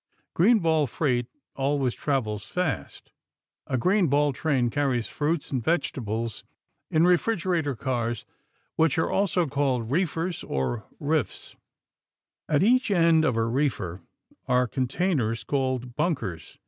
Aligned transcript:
Greenball 0.35 0.87
freight 0.89 1.27
always 1.55 1.93
travels 1.93 2.47
fast. 2.47 3.11
A 3.67 3.77
greenball 3.77 4.33
train 4.33 4.71
carries 4.71 5.07
fruits 5.07 5.51
and 5.51 5.63
vegetables 5.63 6.43
in 6.89 7.05
refrigerator 7.05 7.75
cars, 7.75 8.25
which 8.77 8.97
are 8.97 9.11
also 9.11 9.45
called 9.45 9.91
reefers 9.91 10.43
or 10.43 10.87
riffs. 10.99 11.55
At 12.49 12.63
each 12.63 12.89
end 12.89 13.23
of 13.23 13.37
a 13.37 13.45
reefer 13.45 14.01
are 14.47 14.65
containers 14.67 15.43
called 15.43 15.95
bunkers. 15.95 16.57